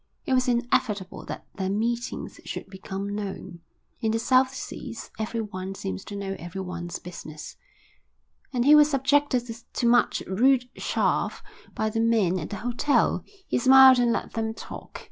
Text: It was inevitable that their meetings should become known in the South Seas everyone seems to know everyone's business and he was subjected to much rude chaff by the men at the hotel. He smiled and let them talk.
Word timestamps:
It 0.25 0.33
was 0.33 0.47
inevitable 0.47 1.25
that 1.25 1.45
their 1.57 1.69
meetings 1.69 2.39
should 2.43 2.65
become 2.71 3.13
known 3.13 3.59
in 3.99 4.11
the 4.11 4.17
South 4.17 4.51
Seas 4.51 5.11
everyone 5.19 5.75
seems 5.75 6.03
to 6.05 6.15
know 6.15 6.35
everyone's 6.39 6.97
business 6.97 7.55
and 8.51 8.65
he 8.65 8.73
was 8.73 8.89
subjected 8.89 9.43
to 9.71 9.85
much 9.87 10.23
rude 10.25 10.73
chaff 10.73 11.43
by 11.75 11.91
the 11.91 11.99
men 12.01 12.39
at 12.39 12.49
the 12.49 12.55
hotel. 12.55 13.23
He 13.47 13.59
smiled 13.59 13.99
and 13.99 14.11
let 14.11 14.33
them 14.33 14.55
talk. 14.55 14.99